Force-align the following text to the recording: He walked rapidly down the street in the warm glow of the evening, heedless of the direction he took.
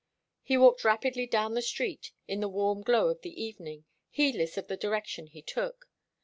He 0.41 0.57
walked 0.57 0.83
rapidly 0.83 1.27
down 1.27 1.53
the 1.53 1.61
street 1.61 2.11
in 2.27 2.39
the 2.39 2.49
warm 2.49 2.81
glow 2.81 3.09
of 3.09 3.21
the 3.21 3.39
evening, 3.39 3.85
heedless 4.09 4.57
of 4.57 4.67
the 4.67 4.75
direction 4.75 5.27
he 5.27 5.43
took. 5.43 5.91